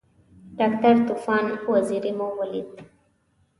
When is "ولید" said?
2.39-2.69